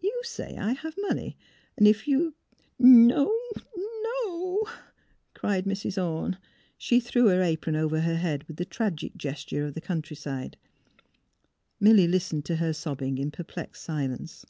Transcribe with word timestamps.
You 0.00 0.20
say 0.24 0.58
I 0.58 0.72
have 0.72 0.96
money. 0.98 1.34
If 1.78 2.06
you 2.06 2.34
"''No— 2.78 3.34
no!" 4.12 4.62
cried 5.34 5.64
Mrs. 5.64 5.96
Orne. 5.96 6.36
She 6.76 7.00
threw 7.00 7.28
her 7.28 7.40
apron 7.40 7.74
over 7.74 8.00
her 8.02 8.16
head 8.16 8.44
with 8.44 8.58
the 8.58 8.66
tragic 8.66 9.16
gesture 9.16 9.64
of 9.64 9.72
the 9.72 9.80
countryside. 9.80 10.58
Milly 11.80 12.06
listened 12.06 12.44
to 12.44 12.56
her 12.56 12.74
sobbing 12.74 13.16
in 13.16 13.30
perplexed 13.30 13.82
silence. 13.82 14.44